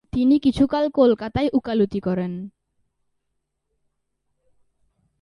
তিনি 0.13 0.35
কিছুকাল 0.39 0.85
কলকাতায় 0.89 1.49
উকালতি 1.53 1.99
করেন। 1.99 2.31